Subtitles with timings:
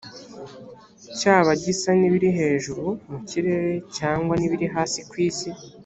[1.17, 5.49] cyaba gisa n’ibiri hejuru mu kirere cyangwa n’ibiri hasi ku isi,